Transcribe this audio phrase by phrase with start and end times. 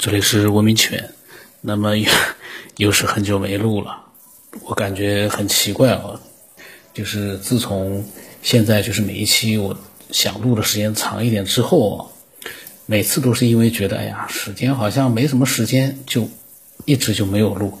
[0.00, 1.12] 这里是文明犬。
[1.60, 1.92] 那么
[2.78, 4.02] 又是很久没录了，
[4.62, 6.18] 我感觉很奇怪哦。
[6.94, 8.02] 就是自从
[8.40, 9.76] 现在就是每一期我
[10.10, 12.10] 想录的时间长一点之后，
[12.86, 16.26] 每次都是因为觉得哎呀时间好像没什么时间，就
[16.86, 17.78] 一直就没有录。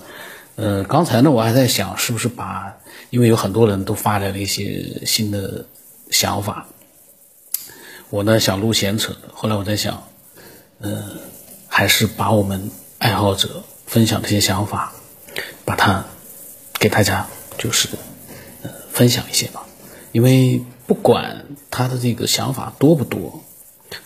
[0.56, 2.70] 呃，刚才呢我还在想是不是把，
[3.08, 5.64] 因为有很多人都发来了一些新的
[6.10, 6.66] 想法，
[8.10, 10.06] 我呢想录闲扯，后来我在想，
[10.80, 11.02] 呃。
[11.80, 14.92] 还是把我们爱好者分享这些想法，
[15.64, 16.04] 把它
[16.74, 17.88] 给大家就是
[18.60, 19.66] 呃分享一些吧。
[20.12, 23.42] 因为不管他的这个想法多不多，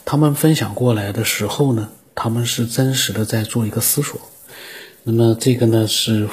[0.04, 4.20] 他们分享过来的时候呢，他们是真实的在做一个思索。
[5.02, 6.28] 那么这个呢是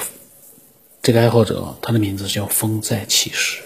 [1.02, 3.62] 这个爱好者，他的名字叫风在起时。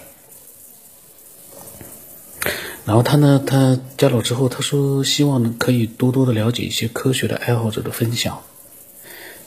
[2.86, 8.42] 然后他呢，他加了之后，他说希望呢可以多多的了解一些科学的爱好者的分享。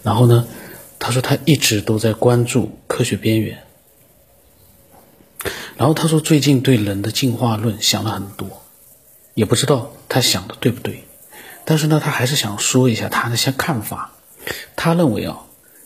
[0.04, 0.46] 然后呢，
[1.00, 3.64] 他说他一直都在关注科学边缘。
[5.78, 8.62] 然后他说最近对人的进化论想了很多，
[9.36, 11.06] 也不知道他想的对不对。
[11.64, 14.12] 但是呢，他还是想说一下他那些看法。
[14.76, 15.38] 他认为啊，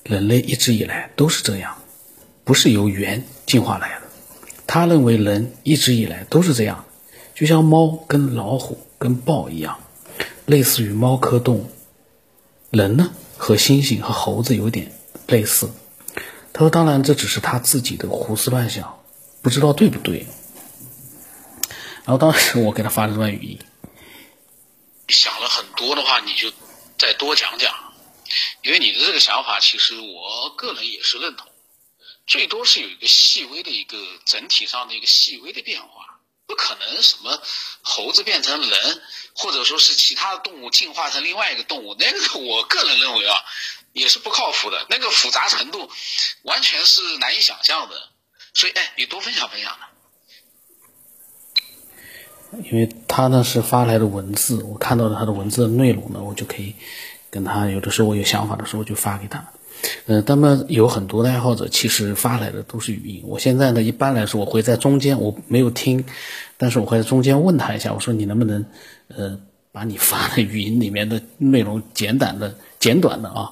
[0.03, 1.75] 人类一直以来都是这样，
[2.43, 4.01] 不是由猿进化来的。
[4.65, 6.85] 他认为人一直以来都是这样。
[7.35, 9.79] 就像猫跟老虎跟豹一样，
[10.45, 11.69] 类似于猫科动物。
[12.69, 14.91] 人呢和猩猩和猴子有点
[15.27, 15.69] 类似。
[16.53, 19.03] 他说：“当然，这只是他自己的胡思乱想，
[19.41, 20.27] 不知道对不对。”
[22.05, 23.59] 然后当时我给他发了段语音。
[25.07, 26.51] 想了很多的话，你就
[26.97, 27.73] 再多讲讲，
[28.61, 31.47] 因为你的这个想法，其实我个人也是认同。
[32.27, 36.12] 最多是有一个细微的一个整体上的一个细微的变化。
[36.45, 37.41] 不可能什么
[37.81, 39.01] 猴子变成人，
[39.33, 43.35] 或者说是其他的动物进化成另外一个动物，那个我个人认为啊，
[43.93, 44.85] 也是不靠谱的。
[44.89, 45.89] 那个复杂程度
[46.43, 48.09] 完全是难以想象的。
[48.53, 49.85] 所以，哎，你多分享分享呢。
[52.65, 56.75] 因为他呢是发来的文字，我看到了他的文字的内容呢，我就可以
[57.31, 59.43] 跟他有的时候我有想法的时候就发给他。
[60.05, 63.23] 呃，那么有很多的爱好者其实发来的都是语音。
[63.25, 66.05] 我现在呢，一般来说我会在中间，我没有听，
[66.57, 68.65] 但是我会在中间问他一下，我说你能不能，
[69.09, 69.39] 呃，
[69.71, 73.51] 把你发的语音里面的内容简短的、简短的啊，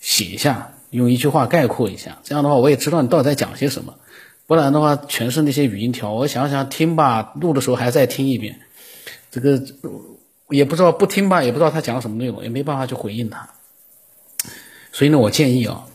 [0.00, 2.18] 写一下，用一句话概括一下。
[2.22, 3.94] 这样的话，我也知道你到底在讲些什么。
[4.46, 8.60] 不然的话，全是那些语音条，我想想听吧，录的时候还再听一遍，
[9.30, 9.60] 这个
[10.50, 13.48] 也不知道不听吧，也不知道他讲什么内容，也没办法去回应他。
[14.96, 15.86] 所以呢，我建议啊，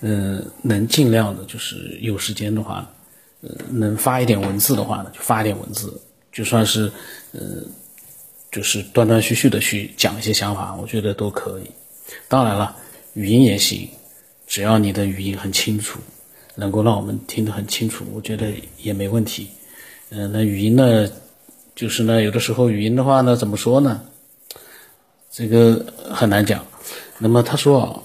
[0.00, 2.86] 嗯，能尽量的，就是有时间的话，
[3.40, 5.98] 呃，能发一点文字的话呢，就发一点文字，
[6.30, 6.92] 就算是，
[7.32, 7.40] 呃，
[8.52, 11.62] 就是断断续续的去讲一些想法，我觉得都可以。
[12.28, 12.76] 当然了，
[13.14, 13.88] 语音也行，
[14.46, 15.98] 只要你的语音很清楚，
[16.56, 18.52] 能够让我们听得很清楚，我觉得
[18.82, 19.48] 也没问题。
[20.10, 21.08] 嗯，那语音呢，
[21.74, 24.02] 就是呢，有的时候语音的话呢，怎么说呢？
[25.32, 26.62] 这个很难讲。
[27.18, 28.02] 那么他说啊，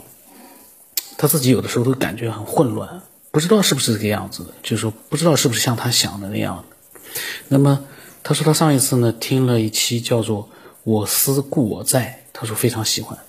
[1.17, 6.63] 他自己有的时候都感觉很混乱，不知道是不是这个样子的，就是说不知道是不是像他想的那样。
[7.49, 7.83] 那么
[8.23, 10.43] 他说他上一次呢听了一期叫做
[10.83, 13.19] 《我思故我在》，他说非常喜欢，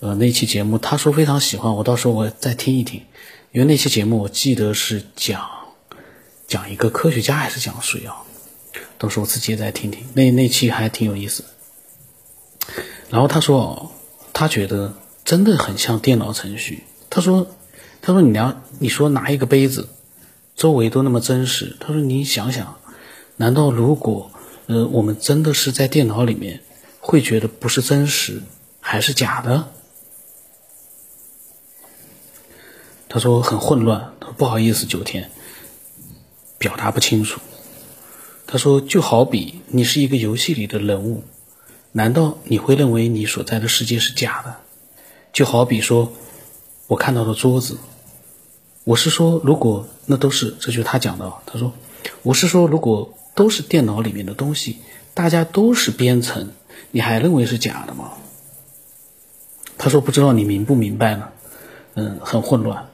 [0.00, 3.02] 呃那期节目他说非常喜欢，我到时候我再听一听，
[3.52, 5.48] 因为那期节目我记得是讲
[6.46, 8.16] 讲一个科学家还是讲谁啊？
[8.98, 11.42] 到时候我自己再听听，那那期还挺有意思。
[13.08, 13.90] 然后他说
[14.34, 14.92] 他觉得。
[15.24, 16.84] 真的很像电脑程序。
[17.08, 17.46] 他说
[18.02, 19.88] ：“他说你拿你说拿一个杯子，
[20.56, 21.76] 周围都那么真实。
[21.78, 22.78] 他说你想想，
[23.36, 24.30] 难道如果
[24.66, 26.62] 呃我们真的是在电脑里面，
[27.00, 28.42] 会觉得不是真实
[28.80, 29.68] 还是假的？”
[33.08, 34.12] 他说很混乱。
[34.18, 35.30] 他说不好意思，九天
[36.58, 37.40] 表达不清楚。
[38.46, 41.24] 他说就好比你是一个游戏里的人物，
[41.92, 44.61] 难道你会认为你所在的世界是假的？
[45.32, 46.12] 就好比说，
[46.88, 47.78] 我看到的桌子，
[48.84, 51.32] 我是说，如果那都是，这就是他讲的。
[51.46, 51.72] 他说，
[52.22, 54.78] 我是说，如果都是电脑里面的东西，
[55.14, 56.50] 大家都是编程，
[56.90, 58.12] 你还认为是假的吗？
[59.78, 61.30] 他说，不知道你明不明白呢？
[61.94, 62.90] 嗯，很混乱，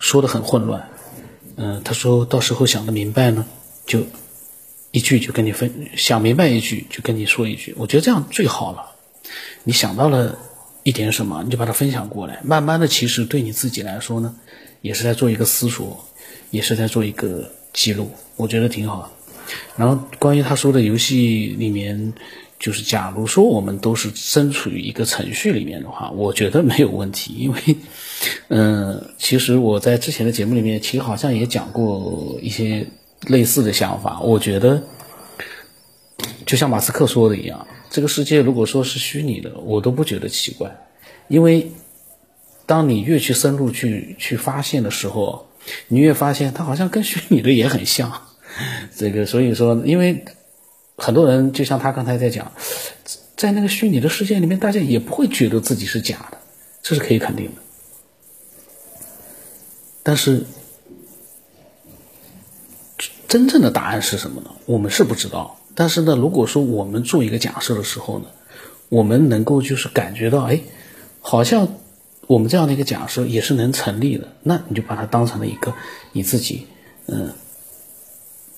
[0.00, 0.88] 说的很混乱。
[1.54, 3.46] 嗯，他说到时候想的明白呢，
[3.86, 4.00] 就
[4.90, 8.96] 一句就跟你分，想明白一句就跟你说一句，我觉得这样最好了。
[9.62, 10.36] 你想到了。
[10.88, 14.34] 一点什么你就把它分享过来，慢慢的其实对你自己来说呢，
[14.80, 16.02] 也是在做一个思索，
[16.50, 19.12] 也是在做一个记录，我觉得挺好。
[19.76, 22.14] 然后关于他说的游戏里面
[22.58, 27.76] 就是假如说我们都是身处于一个程序里面的话，我觉得没有问题，因为，
[28.48, 32.86] 嗯，其实我在之前的节目里面，其实好像也讲过一些
[33.26, 34.20] 类似的想法。
[34.20, 34.82] 我觉得，
[36.46, 40.76] 就像马斯克说的一样，这个世界如果说是虚拟的，我都不觉得奇怪，
[41.28, 41.72] 因为
[42.66, 45.48] 当你越去深入去去发现的时候，
[45.88, 48.12] 你越发现它好像跟虚拟的也很像。
[48.96, 50.24] 这个，所以说，因为。
[51.00, 52.50] 很多人就像他刚才在讲，
[53.36, 56.38] 在那个虚拟的世界里面，大家也不会觉得自己是假的，
[56.82, 57.52] 这是可以肯定的。
[60.02, 60.44] 但是，
[63.28, 64.50] 真正的答案是什么呢？
[64.66, 65.56] 我们是不知道。
[65.78, 68.24] 但是呢，如果说我们做一个假设的时候呢，
[68.88, 70.60] 我们能够就是感觉到，哎，
[71.20, 71.68] 好像
[72.26, 75.72] 我们这样的一个假设也是能成立的，那你就把它当成了一个
[76.10, 76.66] 你自己，
[77.06, 77.30] 嗯，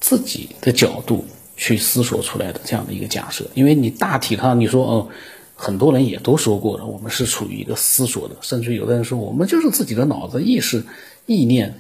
[0.01, 1.27] 自己的角度。
[1.63, 5.09] 去思索出来的这样的一个假设，因为你大体上你说，哦，
[5.55, 10.83] 很多人也都说过了，我们是处于一个思索的，甚至有的人说，我们就是自己的脑子意识
[11.27, 11.79] 意念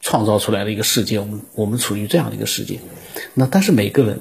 [0.00, 2.80] 创造出来的一个世界，我们我们处于这样的一个世界。
[3.34, 4.18] 那但是每个人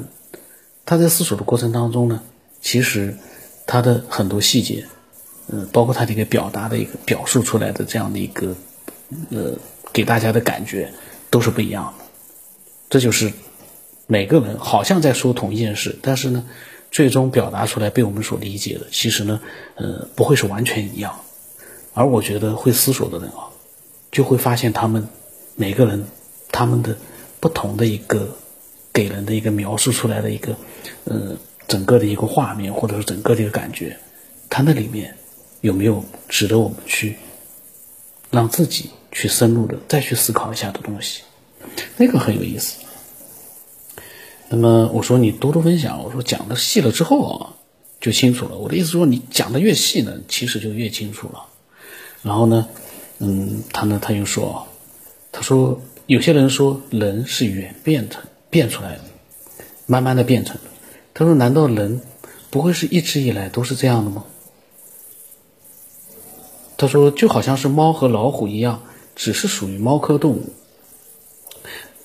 [0.92, 2.22] 他在思索的过程当中呢，
[2.60, 3.16] 其实
[3.66, 4.86] 他的很多细节，
[5.48, 8.54] 嗯，包括他的一个表达的一个表述出来的这样的一个，
[9.30, 9.58] 呃，
[9.94, 10.92] 给大家的感觉
[11.30, 12.04] 都是不一样的，
[12.90, 13.32] 这就是。
[14.08, 16.46] 每个人好像在说同一件事，但是呢，
[16.92, 19.40] 最终表达出来被我们所理解的，其实呢，
[19.76, 21.22] 呃，不会是完全一样。
[21.94, 23.48] 而我觉得会思索的人啊，
[24.12, 25.08] 就会发现他们
[25.56, 26.04] 每个人
[26.52, 26.98] 他们的
[27.40, 28.36] 不同的一个
[28.94, 30.56] 给人的一个描述出来的一个，
[31.06, 33.98] 呃，整个的一个画面，或者是整个的一个感觉，
[34.50, 35.16] 它那里面
[35.62, 37.18] 有没有值得我们去
[38.30, 41.22] 让自己去深入的再去思考一下的东西？
[41.98, 42.82] 那个很有意思。
[44.50, 47.56] 那么我说你多多分享，我说讲的细了之后啊，
[48.02, 48.58] 就清楚了。
[48.58, 51.46] 我的意思说，你讲的越细呢，其实就越清楚了。
[52.22, 52.68] 然后呢，
[53.20, 54.68] 嗯，他呢他又说，
[55.32, 58.22] 他说有些人说人是演变成
[58.52, 59.02] 变出来的，
[59.88, 60.62] 慢慢的变成的。
[61.16, 62.02] 他说难道人
[62.52, 64.26] 不会是一直以来都是这样的吗？
[66.78, 68.84] 他说就好像是猫和老虎一样，
[69.16, 70.54] 只是属于猫科动物，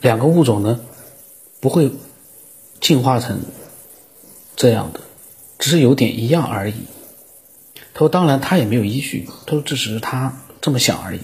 [0.00, 0.80] 两个物种呢
[1.60, 1.92] 不会。
[2.78, 3.40] 进化成
[4.54, 5.00] 这样的，
[5.58, 6.74] 只是有点一样而已。
[7.94, 9.26] 他说：“当然，他也没有依据。
[9.46, 11.20] 他说，这只是他这么想而已。”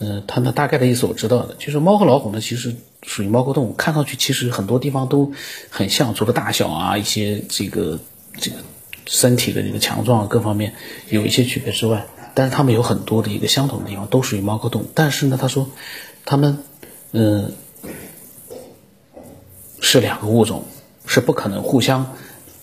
[0.00, 5.32] 嗯，他那大概的意思我知道的，就是猫和老虎呢，其实属于猫科动物，看上去其实很多地方都
[5.70, 7.98] 很像，除了大小啊、一些这个
[8.38, 8.56] 这个
[9.06, 10.74] 身体的这个强壮啊各方面
[11.08, 14.86] 有一些区别之外，但是它们有很多的一个相同的地方，都属于猫科动物。
[14.94, 15.68] 但是呢，他说，
[16.24, 16.58] 他们
[17.12, 17.52] 嗯。
[19.84, 20.62] 是两个物种，
[21.06, 22.14] 是不可能互相，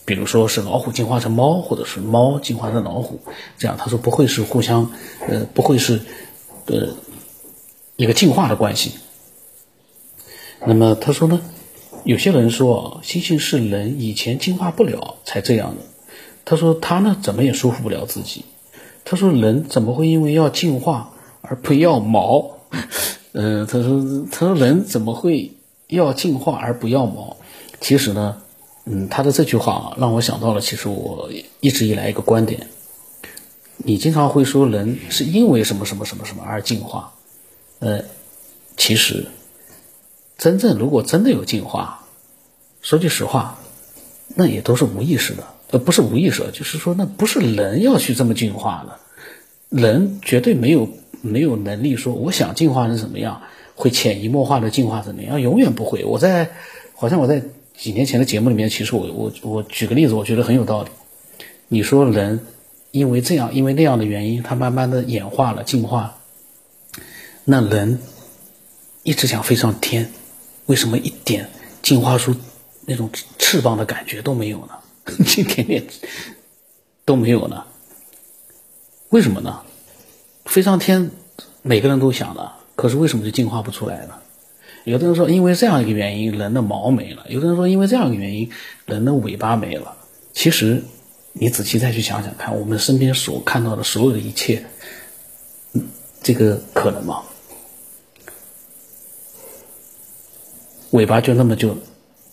[0.06, 3.19] 比如说是老虎进化成猫，或者是猫进化成老虎，
[3.57, 4.89] 这样他说不会是互相，
[5.27, 6.00] 呃，不会是，
[6.68, 6.95] 呃，
[7.97, 8.94] 一个进化的关系。
[10.65, 11.41] 那么他说呢，
[12.03, 15.81] 有些人说猩猩是人以前进化不了才这样的，
[16.45, 18.45] 他说他呢怎么也说服不了自己，
[19.06, 22.57] 他说人怎么会因为要进化而不要毛？
[23.33, 25.53] 嗯， 他说他说人怎么会？
[25.91, 27.35] 要进化而不要毛，
[27.81, 28.44] 其实呢，
[28.85, 32.67] 嗯，他的这句话啊让我想到了，其实我一直以来一个观点，
[33.77, 37.16] 你经常会说人是因为什么什么什么什么而进化，
[37.80, 38.04] 呃，
[38.78, 39.25] 其实
[40.40, 42.08] 真正如果真的有进化，
[42.81, 43.60] 说句实话，
[44.36, 49.00] 那也都是无意识的，呃，不是无意识，就是说那不是人要去这么进化的，
[49.69, 50.90] 人绝对没有
[51.22, 53.44] 没有能力说我想进化成什么样。
[53.81, 55.40] 会潜移默化的进化怎么样？
[55.40, 56.04] 永远不会。
[56.04, 56.52] 我在
[56.96, 57.42] 好像我在
[57.78, 60.90] 几年前的节目里面，其实我我我举个例子，我觉得很有道理。
[61.69, 62.42] 你说人
[62.92, 66.18] 因为这样，因为那样的原因，他慢慢的演化了、进化，
[67.46, 68.02] 那人
[69.04, 70.12] 一直想飞上天，
[70.69, 71.49] 为什么一点
[71.81, 72.35] 进化出
[72.85, 73.09] 那种
[73.40, 74.73] 翅膀的感觉都没有呢？
[75.35, 75.83] 一点点
[77.04, 77.66] 都没有呢？
[79.09, 79.61] 为什么呢？
[80.45, 81.09] 飞上天，
[81.64, 82.52] 每个人都想的。
[82.76, 84.14] 可是为什么就进化不出来呢？
[84.83, 88.52] 有的人说，因为这样一个原因，人的毛没了；有的人说，因为这样一个原因，
[88.85, 89.97] 人的尾巴没了。
[90.33, 90.83] 其实，
[91.33, 94.64] 你仔细再去想想看，我们身边所看到的所有的一切，
[96.21, 97.23] 这个可能吗？
[100.92, 101.78] 尾巴就那么就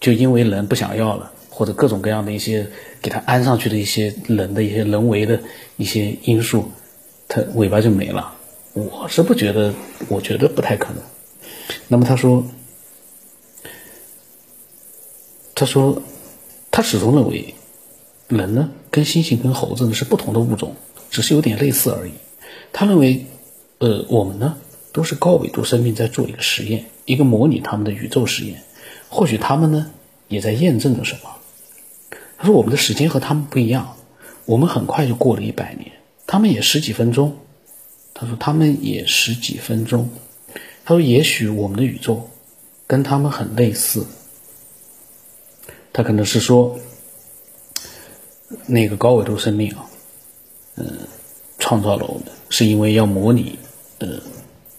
[0.01, 2.67] 就因为人不想要了，或者各种各样的一些
[3.03, 5.41] 给它安上去的一些人的一些人为的
[5.77, 6.71] 一些因素，
[7.29, 8.33] 它尾巴就没了？
[8.75, 9.73] 我是不觉得，
[10.09, 11.03] 我觉得不太可能。
[11.89, 12.45] 那么他说，
[15.55, 16.03] 他说，
[16.71, 17.55] 他始终认为，
[18.29, 20.75] 人呢跟猩猩跟猴子呢是不同的物种，
[21.11, 22.13] 只是有点类似而已。
[22.73, 23.25] 他认为，
[23.79, 24.57] 呃，我们呢
[24.97, 28.63] 都是高维度生命在做一个实验，一个模拟他们的宇宙实验。
[29.11, 29.93] 或许他们呢
[30.27, 31.37] 也在验证着什么。
[32.39, 33.99] 他说我们的时间和他们不一样，
[34.47, 35.93] 我们很快就过了一百年，
[36.27, 37.37] 他们也十几分钟。
[38.15, 40.09] 他说他们也十几分钟。
[40.87, 42.31] 他说也许我们的宇宙
[42.87, 44.07] 跟他们很类似。
[45.93, 46.79] 他可能是说
[48.65, 49.91] 那个高维度生命啊，
[50.77, 50.87] 嗯，
[51.59, 53.59] 创造了我们，是因为要模拟
[53.99, 54.21] 呃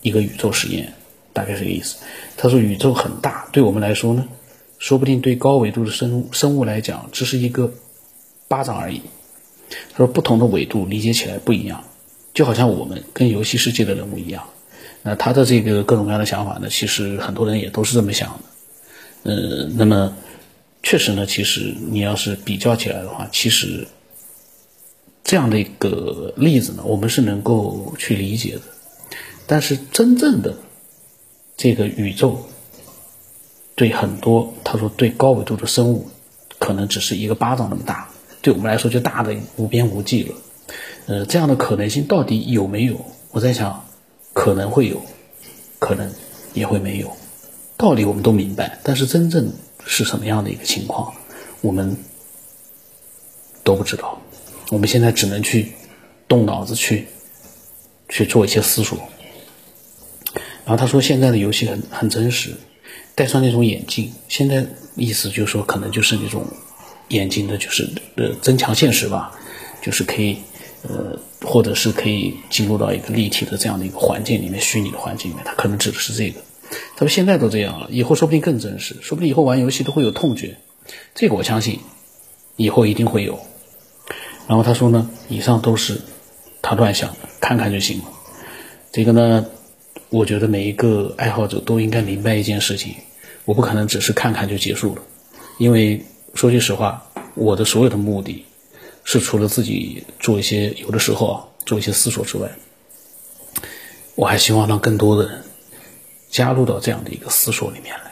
[0.08, 0.94] 一个宇宙实验，
[1.34, 1.98] 大概这个意思。
[2.38, 4.28] 他说宇宙很大，对我们来说呢？
[4.80, 7.74] 说不定对高维度的生物生物来讲，只是一个
[8.48, 9.02] 巴掌而已。
[9.92, 11.84] 他说不同的维度理解起来不一样，
[12.34, 14.44] 就好像我们跟游戏世界的人物一样。
[15.02, 18.30] 那他的这个各种各样的想法呢，其实很多人也都是这么想
[19.24, 19.32] 的。
[19.32, 20.16] 呃，那么
[20.84, 23.88] 确实呢，其实你要是比较起来的话，其实
[25.24, 28.62] 这样的一个例子呢，我们是能够去理解的。
[29.48, 30.58] 但是真正的
[31.56, 32.46] 这个宇宙。
[33.76, 36.10] 对很多，他说对高维度的生物，
[36.58, 38.10] 可能只是一个巴掌那么大，
[38.42, 40.36] 对我们来说就大的无边无际了。
[41.06, 43.06] 呃，这样的可能性到底有没有？
[43.30, 43.86] 我在想，
[44.34, 45.04] 可能会有，
[45.78, 46.12] 可能
[46.56, 47.16] 也会没有。
[47.78, 49.54] 道理我们都明白，但是真正
[49.86, 51.14] 是什么样的一个情况，
[51.62, 51.98] 我们
[53.64, 54.20] 都不知道。
[54.72, 55.74] 我们现在只能去
[56.28, 57.06] 动脑子去
[58.10, 58.98] 去做一些思索。
[60.68, 62.54] 然后他说，现在的游戏很很真实。
[63.16, 66.46] 戴上那种眼镜，现在意思就是说，可能就是那种
[67.08, 69.32] 眼镜的，就是呃增强现实吧，
[69.82, 70.38] 就是可以
[70.84, 76.42] 呃，或者是可以进入到一个立体的这样的一个环境里面，虚拟的环境里面，他可能指的是这个。
[76.98, 80.58] 他说现在都这样了，以后说不定更真实，说不定以后玩游戏都会有痛觉，
[81.16, 81.80] 这个我相信
[82.58, 83.40] 以后一定会有。
[84.48, 86.02] 然后他说呢，以上都是
[86.62, 88.06] 他乱想的，看看就行了。
[88.92, 89.46] 这个呢，
[90.10, 92.96] 我觉得每一个爱好者都应该明白一件事情。
[93.46, 95.02] 我不可能只是看看就结束了，
[95.58, 98.46] 因为说句实话，我的所有的目的，
[99.06, 102.52] 是除了自己做一些有的时候啊做一些思索之外，
[104.16, 105.44] 我还希望让更多的人
[106.30, 108.12] 加入到这样的一个思索里面来，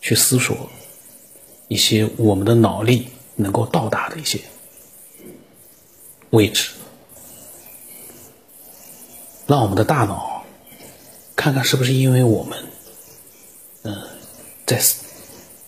[0.00, 0.68] 去思索
[1.68, 4.40] 一些我们的脑力能够到达的一些
[6.30, 6.70] 位置，
[9.46, 10.33] 让我们的大脑
[11.44, 12.58] 看看是不是因为我们，
[13.82, 14.02] 嗯。
[14.64, 14.80] 在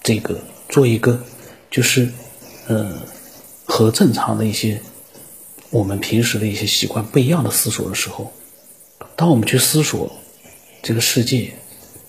[0.02, 0.40] 这个
[0.70, 1.22] 做一个，
[1.70, 2.10] 就是
[2.66, 3.02] 呃
[3.66, 4.80] 和正常的一些
[5.68, 8.32] 我们平时的一些习惯不一样的思索的时候，
[9.16, 10.10] 当我们去思索
[10.82, 11.52] 这个世界，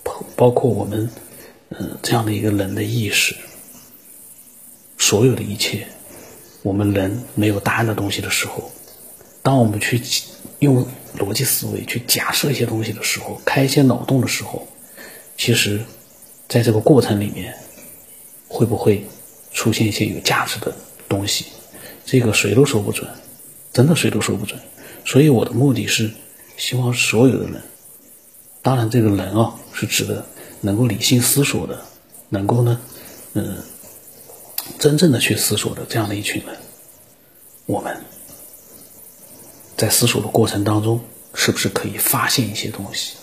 [0.02, 1.10] 包包括我们
[1.72, 3.36] 嗯这样的一个人的意识，
[4.98, 5.86] 所有的一切，
[6.62, 8.72] 我们人没有答案的东西的时候，
[9.48, 10.02] 当我们去
[10.60, 10.86] 用
[11.18, 14.68] 逻辑思维去假设一些东西的时候，开一些脑洞的时候，
[15.38, 15.80] 其实。
[16.50, 17.54] 在这个过程里面，
[18.48, 19.06] 会不会
[19.52, 20.74] 出现一些有价值的
[21.10, 21.48] 东西？
[22.06, 23.06] 这个谁都说不准，
[23.74, 24.58] 真的谁都说不准。
[25.06, 26.10] 所以我的目的是
[26.56, 27.62] 希望所有的人，
[28.62, 30.26] 当然这个人啊是指的
[30.62, 31.82] 能够理性思索的，
[32.30, 32.80] 能够呢，
[33.34, 33.58] 嗯，
[34.80, 36.56] 真正的去思索的这样的一群人，
[37.66, 37.94] 我们
[39.78, 41.00] 在思索的过程当中，
[41.36, 43.16] 是不是可以发现一些东西？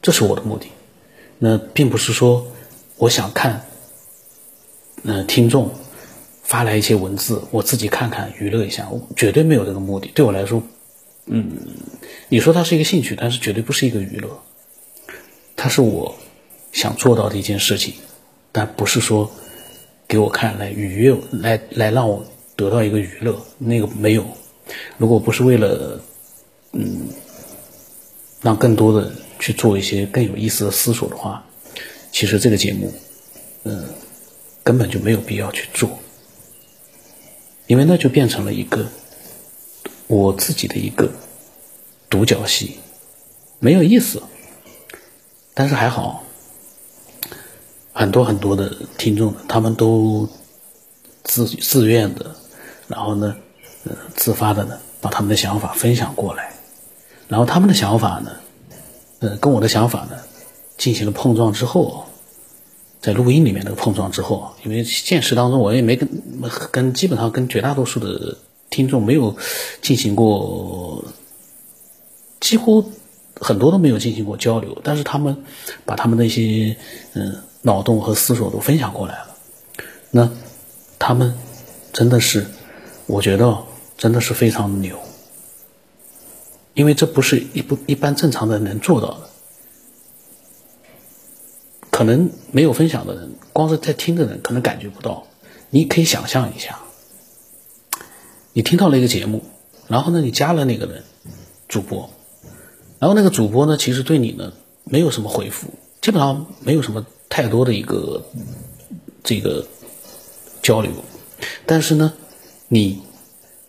[0.00, 0.68] 这是我的目的。
[1.38, 2.46] 那并不是说
[2.96, 3.66] 我想看，
[5.02, 5.70] 那听众
[6.42, 10.10] 发来一些文字，我自己看看娱乐一下，绝对没有这个目的。
[10.14, 10.62] 对我来说，
[11.26, 11.58] 嗯，
[12.28, 14.40] 你说它是一个兴趣，但是绝对不是一个娱乐。
[15.56, 16.16] 它是我
[16.72, 17.94] 想做到的一件事情，
[18.50, 19.30] 但不是说
[20.08, 22.24] 给我看来愉悦，来来让我
[22.56, 24.24] 得到一个娱乐，那个没有。
[24.96, 26.00] 如果不是为了，
[26.72, 27.08] 嗯，
[28.42, 29.12] 让更多的。
[29.40, 31.46] 去做一些更有意思的思索的话，
[32.10, 32.92] 其实这个节目，
[33.62, 33.84] 嗯，
[34.64, 35.88] 根本就没有必要去做，
[37.68, 38.84] 因为那就变成了一个
[40.08, 41.08] 我自己的一个
[42.10, 42.78] 独角戏，
[43.60, 44.20] 没有意思。
[45.54, 46.24] 但是还好，
[47.92, 50.28] 很多很多的听众他们都
[51.22, 52.34] 自自愿的，
[52.88, 53.36] 然后呢，
[54.14, 56.52] 自发的呢，把他们的想法分享过来，
[57.28, 58.32] 然后他们的想法呢。
[59.20, 60.16] 呃，跟我的想法呢
[60.76, 62.06] 进行了碰撞之后，
[63.00, 66.08] 在录音里面那个碰撞之后，因为现实当中我也没跟
[66.70, 68.38] 跟基本上跟绝大多数的
[68.70, 69.36] 听众没有
[69.82, 71.04] 进行过，
[72.38, 72.92] 几乎
[73.40, 75.44] 很多都没有进行过交流，但是他们
[75.84, 76.76] 把他们的一些
[77.14, 79.36] 嗯脑洞和思索都分享过来了，
[80.12, 80.30] 那
[81.00, 81.34] 他们
[81.92, 82.46] 真的是，
[83.06, 83.58] 我觉得
[83.98, 84.98] 真的是非常牛，
[86.72, 89.28] 因为这不是一不一般正常人能做到的。
[91.90, 95.26] 可能没有分享的人，光是在听的人可能感觉不到。
[95.70, 96.78] 你可以想象一下，
[98.52, 99.42] 你听到了一个节目，
[99.88, 101.02] 然后呢，你加了那个人
[101.66, 102.08] 主播，
[103.00, 104.52] 然后那个主播呢，其实对你呢
[104.84, 108.24] 没有什么回复，基本上没有什么太多的一个
[109.24, 109.66] 这个
[110.62, 110.92] 交流，
[111.66, 112.12] 但是呢，
[112.68, 113.02] 你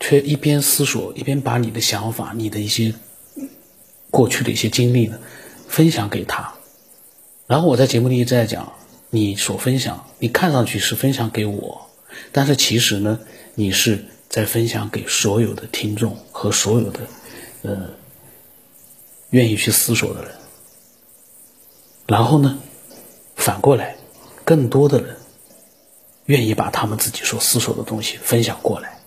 [0.09, 2.95] 却一边思索，一边把你的想法、你的一些
[4.09, 5.19] 过去的一些经历呢
[5.67, 6.55] 分享给他，
[7.45, 8.73] 然后我在节目里一直在讲，
[9.11, 11.91] 你所分享，你看上去是分享给我。
[12.31, 13.19] 但是其实呢，
[13.53, 17.01] 你是在分享给所有的听众和所有的，
[17.61, 17.91] 呃，
[19.29, 20.31] 愿意去思索的人。
[22.07, 22.57] 然后呢，
[23.35, 23.95] 反过来，
[24.43, 25.17] 更多的人
[26.25, 28.98] 愿意把他们自己所思索的东西分享过来。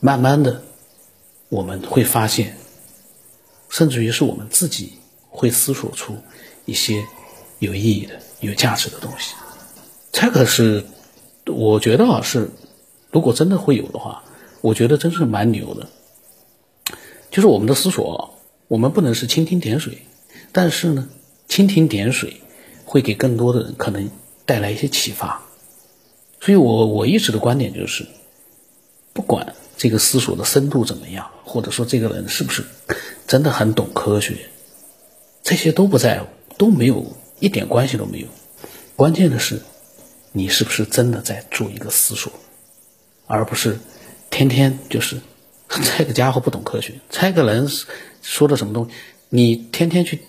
[0.00, 0.62] 慢慢的，
[1.48, 2.56] 我们会发现，
[3.68, 4.94] 甚至于是我们自己
[5.30, 6.16] 会思索出
[6.64, 7.04] 一些
[7.58, 9.34] 有意义的、有价值的东西。
[10.12, 10.84] 这个是。
[11.48, 12.50] 我觉得啊，是
[13.12, 14.24] 如果真的会有的话，
[14.62, 15.86] 我觉得真是蛮牛的。
[17.30, 18.34] 就是我们的思索，
[18.66, 20.08] 我们不能是蜻蜓点水，
[20.50, 21.08] 但是呢，
[21.48, 22.40] 蜻蜓点水
[22.84, 24.10] 会给更多的人可能
[24.44, 25.40] 带来一些启发。
[26.40, 28.08] 所以我我一直的观点就是，
[29.12, 32.64] 不管这个思索的深度怎么样，或者说这个人是不是
[33.26, 34.36] 真的很懂科学，
[35.42, 38.26] 这些都不在乎，都没有一点关系都没有。
[38.96, 39.60] 关键的是。
[40.32, 42.30] 你是不是真的在做一个思索，
[43.26, 43.78] 而不是
[44.28, 45.22] 天天就是
[45.96, 47.70] 这个家伙不懂科学，这个人
[48.20, 48.90] 说的什么东西，
[49.30, 50.20] 你天天去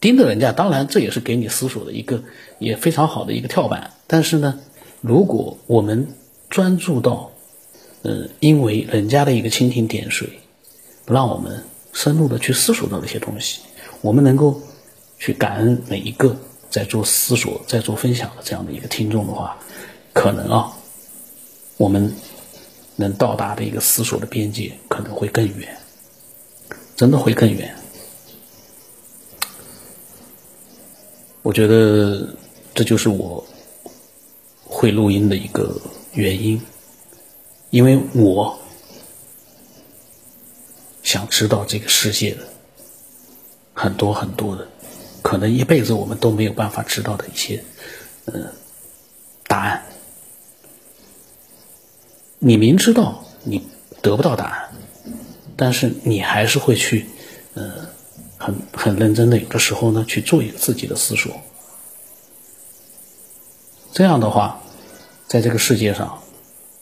[0.00, 2.24] 盯着人家，当然这也是给你思索的一个
[2.58, 3.94] 也非常好的一个跳板。
[4.06, 4.60] 但是呢，
[5.00, 6.08] 如果我们
[6.50, 7.32] 专注到，
[8.06, 10.28] 呃，因为人家的一个蜻蜓点水，
[11.04, 13.60] 不让我们深入的去思索到这些东西，
[14.00, 14.62] 我们能够
[15.18, 16.36] 去感恩每一个。
[16.68, 19.56] 在做思索、在做分享的这样的一个听众的话，
[20.12, 20.76] 可能啊，
[21.78, 22.12] 我们
[22.96, 25.78] 能到达的一个思索的边界可能会更远，
[26.94, 27.74] 真的会更远。
[31.42, 32.28] 我觉得
[32.74, 33.42] 这就是我
[34.64, 35.80] 会录音的一个
[36.12, 36.60] 原因，
[37.70, 38.58] 因为我
[41.02, 42.42] 想知道这个世界的
[43.74, 44.68] 很多很多的。
[45.22, 47.64] 可能一辈子我们都没有办法知道的一些，
[48.26, 48.52] 呃，
[49.48, 49.84] 答案。
[52.38, 53.66] 你明知道你
[54.02, 54.70] 得不到答案，
[55.56, 57.06] 但是你还是会去，
[57.54, 57.88] 呃，
[58.38, 61.32] 很很认真的，有的时候呢，去做一个自己的思索。
[63.92, 64.62] 这样的话，
[65.26, 66.22] 在这个世界上，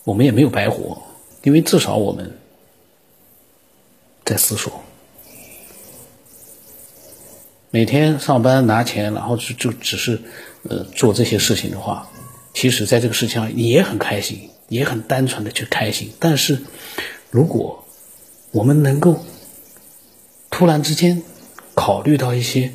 [0.05, 1.03] 我们也没有白活，
[1.43, 2.39] 因为至少我们
[4.25, 4.83] 在思索。
[7.71, 10.21] 每天上班拿钱，然后就就只是，
[10.69, 12.09] 呃，做这些事情的话，
[12.53, 16.13] 其实在这个事情上也很开心，也很单纯的去开心。
[16.21, 16.61] 但是，
[17.31, 17.85] 如果
[18.53, 19.25] 我们能够
[20.51, 21.21] 突然之间
[21.75, 22.73] 考虑到一些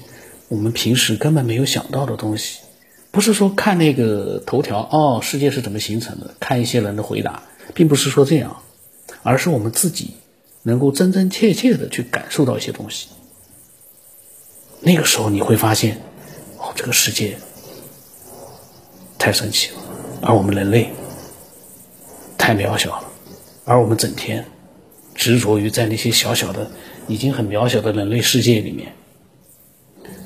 [0.50, 2.60] 我们平时根本没有想到的东西，
[3.12, 7.44] 不是说看那个头条哦，世界是怎么形成的，看一些人的回答，
[7.74, 8.62] 并不是说这样，
[9.24, 10.14] 而是我们自己
[10.64, 13.08] 能够真真切切的去感受到一些东西。
[14.82, 16.02] 那个时候你会发现，
[16.58, 17.38] 哦，这个世界
[19.18, 19.78] 太神奇了，
[20.22, 20.92] 而我们人类
[22.38, 23.08] 太渺小了，
[23.66, 24.46] 而我们整天
[25.16, 26.70] 执着于在那些小小的、
[27.08, 28.94] 已经很渺小的人类世界里面，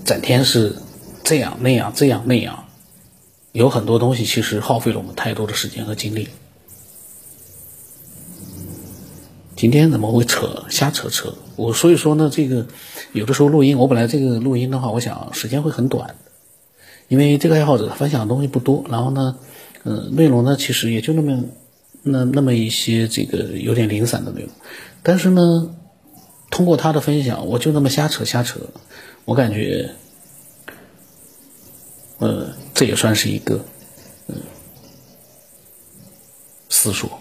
[0.05, 0.75] 整天是
[1.23, 2.65] 这样那样这样那样，
[3.53, 6.27] 有很多东西其实耗费了我们太多的时间和精力。
[9.55, 11.35] 今天怎么会扯瞎扯扯？
[11.55, 12.65] 我所以说呢，这个
[13.13, 16.15] 有的时候录音，我本来这个录音的话，我想时间会很短，
[17.07, 19.37] 因为这个爱好者分享的东西不多，然后呢，
[19.83, 21.43] 嗯，内容呢其实也就那么
[22.01, 24.49] 那那么一些这个有点零散的内容，
[25.03, 25.75] 但是呢，
[26.49, 28.59] 通过他的分享，我就那么瞎扯瞎扯，
[29.25, 29.91] 我感觉，
[32.17, 33.65] 呃，这也算是一个
[34.27, 34.35] 嗯
[36.69, 37.19] 思索。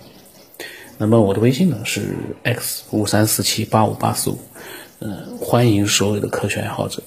[0.98, 4.38] 那么我的微信呢是 x 五三四七八五八四五，
[5.00, 7.02] 嗯，欢迎所有的科学爱好者，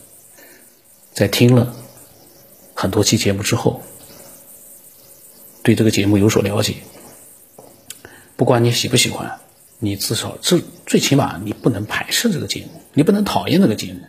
[1.13, 1.73] 在听了
[2.73, 3.81] 很多期节目之后，
[5.63, 6.75] 对这个节目有所了解。
[8.35, 9.39] 不管你喜不喜欢，
[9.79, 14.01] 你至少最最起码你不能排斥这个节目，你不能讨厌这个节目。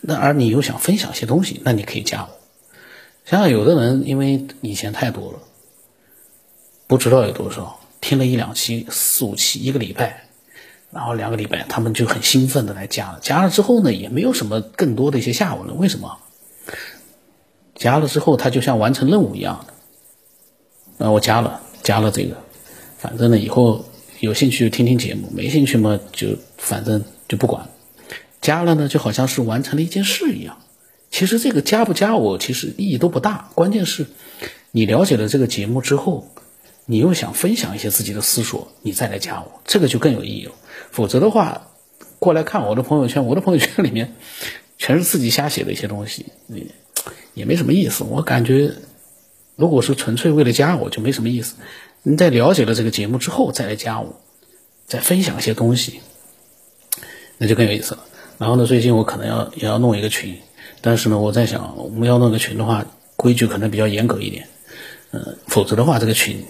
[0.00, 2.43] 那而你又想分享些东西，那你可以加我。
[3.24, 5.38] 想想有的人因为以前太多了，
[6.86, 7.80] 不知道有多少。
[8.00, 10.24] 听了一两期、四五期，一个礼拜，
[10.90, 13.18] 然后两个礼拜，他们就很兴奋的来加了。
[13.22, 15.72] 加了之后呢，也没有什么更多的一些下文了。
[15.72, 16.18] 为什么？
[17.74, 21.06] 加了之后，他就像完成任务一样的。
[21.06, 22.36] 啊，我加了，加了这个，
[22.98, 23.86] 反正呢，以后
[24.20, 27.70] 有兴趣就听听节目，没兴趣嘛，就反正就不管。
[28.42, 30.58] 加了呢，就好像是完成了一件事一样。
[31.14, 33.48] 其实这个加不加我，其实意义都不大。
[33.54, 34.04] 关键是，
[34.72, 36.28] 你了解了这个节目之后，
[36.86, 40.52] 你又想分享一些自己的思索，你再来加我，这个就更有意义了。
[40.90, 41.68] 否则的话，
[42.18, 44.16] 过来看我的朋友圈，我的朋友圈里面
[44.76, 46.66] 全是自己瞎写的一些东西，也
[47.34, 48.02] 也没什么意思。
[48.02, 48.72] 我感觉，
[49.54, 51.54] 如果是纯粹为了加我，就没什么意思。
[52.02, 54.20] 你在了解了这个节目之后再来加我，
[54.84, 56.00] 再分享一些东西，
[57.38, 58.04] 那就更有意思了。
[58.36, 60.36] 然后呢，最近我可能要也要弄一个群，
[60.86, 62.84] 但是呢，我在想，我们要弄个群的话，
[63.16, 64.46] 规矩可能比较严格一点，
[65.12, 66.44] 呃，否则的话，这个群，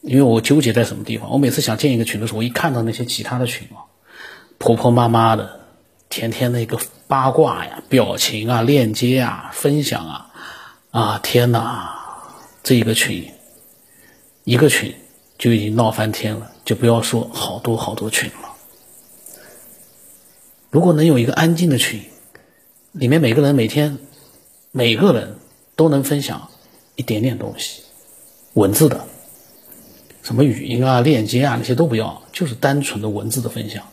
[0.00, 3.92] 因为我纠结在什么地方，我每次想建一个群的时候，我一看到那些其他的群啊，
[4.56, 5.60] 婆婆妈妈的，
[6.08, 10.30] 天天那个八卦呀、表情啊、链接啊、分享啊，
[10.90, 11.94] 啊，天哪，
[12.62, 13.34] 这一个群，
[14.44, 14.94] 一个群
[15.36, 18.48] 就已经闹翻天了，就不要说好多好多群了。
[20.70, 22.02] 如果能有一个安静的群，
[22.92, 23.98] 里面每个人每天，
[24.70, 25.36] 每个人
[25.76, 26.50] 都能分享
[26.94, 27.82] 一点点东西，
[28.52, 29.06] 文字的，
[30.22, 33.84] 什么语音啊、链接啊那些都不要，就是单纯的文字的分享，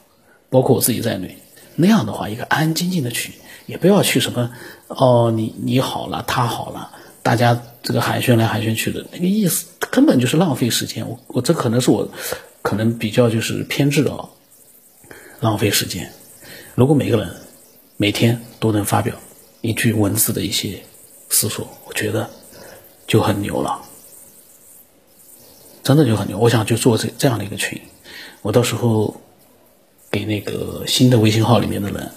[0.50, 1.38] 包括我自己在内。
[1.76, 3.34] 那样的话，一个安安静静的群，
[3.68, 4.52] 也不要去什么
[4.88, 6.92] 哦，你你好了，他好了，
[7.24, 11.08] 大家这个寒暄来寒暄去的，那个意思根本就是浪费时间。
[11.08, 12.10] 我我这可能是我
[12.62, 14.32] 可能比较就是偏执的哦，
[15.40, 16.12] 浪费时间。
[16.76, 17.34] 如果每个人
[18.02, 19.18] 每天都能发表
[19.60, 20.84] 一句文字的一些
[21.30, 22.30] 思索，我觉得
[23.06, 23.82] 就很牛了，
[25.84, 26.38] 真的就很牛。
[26.38, 27.82] 我想就做这这样的一个群，
[28.42, 29.20] 我到时候
[30.10, 32.10] 给那个新的微信号里面的人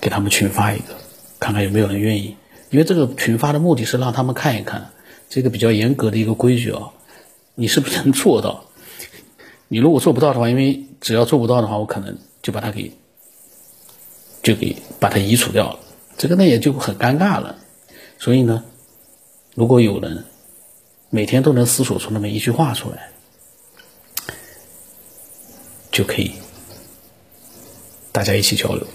[0.00, 0.96] 给他们群发一个，
[1.38, 2.34] 看看有没有人愿意。
[2.70, 4.92] 因为这个群发的目的是让他们看一看
[5.28, 6.88] 这个比较严格的一个规矩啊，
[7.54, 8.64] 你是不是能做到？
[9.68, 12.94] 你如果做不到的话，因为只要做不到的话，我可能就把它给。
[14.42, 15.78] 就给把它移除掉了，
[16.18, 17.56] 这个呢也就很尴尬了。
[18.18, 18.64] 所以呢，
[19.54, 20.24] 如果有人
[21.10, 23.10] 每天都能思索出那么一句话出来，
[25.90, 26.32] 就可以
[28.10, 28.86] 大家一起交流，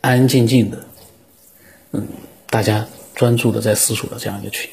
[0.00, 0.84] 安安静静的，
[1.92, 2.06] 嗯，
[2.48, 4.70] 大家专注的在思索的这样一个群。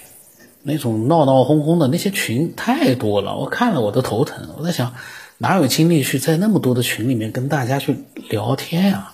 [0.62, 4.56] 那种闹闹哄哄的那些群太多了，我看了我都头疼。
[4.58, 4.94] 我在想，
[5.38, 7.98] 哪有精力去在那么多的群里面跟大家去
[8.30, 9.14] 聊天呀？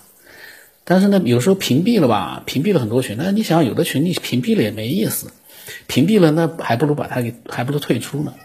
[0.87, 3.17] 但是呢，有时候屏蔽了吧，屏蔽了很多群。
[3.17, 5.31] 那你想，有的群你屏蔽了也没意思，
[5.87, 8.35] 屏蔽了那还不如把它给，还不如退出呢。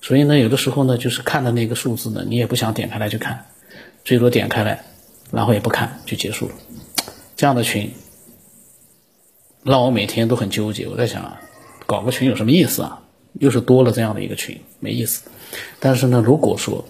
[0.00, 3.46] 所以呢，有的时候呢，就是看的那个数字呢，你也不想点开来去看，
[4.04, 4.84] 最多点开来，
[5.32, 6.54] 然后也不看就结束了。
[7.34, 7.92] 这样的群
[9.64, 10.86] 让我每天都很纠结。
[10.86, 11.38] 我在想，
[11.86, 13.00] 搞个群有什么意思啊？
[13.32, 15.22] 又是多了这样的一个群，没意思。
[15.80, 16.84] 但是呢，如果说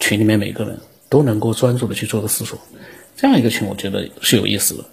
[0.00, 2.58] 群里面每个人都能够专注的去做个思索。
[3.16, 4.84] 这样一个群，我觉得是有意思的。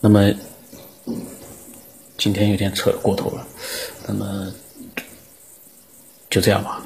[0.00, 0.30] 那么
[2.18, 3.46] 今天有点扯过头了，
[4.06, 4.52] 那么
[6.28, 6.84] 就这样吧。